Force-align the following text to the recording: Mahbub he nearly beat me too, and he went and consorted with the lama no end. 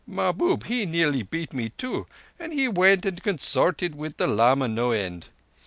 Mahbub 0.07 0.63
he 0.65 0.87
nearly 0.87 1.21
beat 1.21 1.53
me 1.53 1.69
too, 1.77 2.07
and 2.39 2.51
he 2.53 2.67
went 2.67 3.05
and 3.05 3.21
consorted 3.21 3.93
with 3.93 4.17
the 4.17 4.25
lama 4.25 4.67
no 4.67 4.89
end. 4.89 5.27